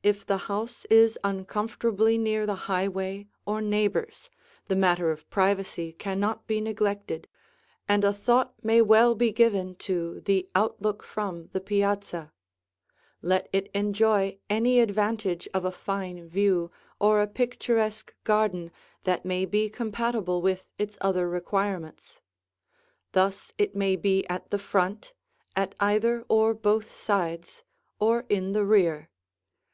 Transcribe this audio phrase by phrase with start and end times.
[0.00, 4.30] If the house is uncomfortably near the highway or neighbors,
[4.66, 7.28] the matter of privacy cannot be neglected,
[7.86, 12.32] and a thought may well be given to the outlook from the piazza.
[13.20, 18.70] Let it enjoy any advantage of a fine view or a picturesque garden
[19.04, 22.22] that may be compatible with its other requirements.
[23.12, 25.12] Thus it may be at the front,
[25.54, 27.62] at either or both sides,
[28.00, 29.10] or in the rear.